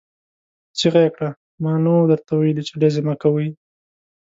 چيغه 0.77 0.99
يې 1.05 1.09
کړه! 1.15 1.29
ما 1.63 1.73
نه 1.83 1.89
وو 1.93 2.09
درته 2.11 2.31
ويلي 2.35 2.63
چې 2.67 2.73
ډزې 2.81 3.01
مه 3.07 3.15
کوئ! 3.21 3.47